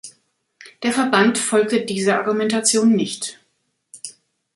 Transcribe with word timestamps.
Der 0.81 0.93
Verband 0.93 1.37
folgte 1.37 1.85
dieser 1.85 2.17
Argumentation 2.17 2.91
nicht. 2.95 3.39